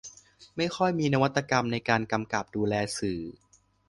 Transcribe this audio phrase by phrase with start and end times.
[0.57, 3.21] ไม่ค่อยมีนวัตกรรมในการกำกับดูแลสื่อ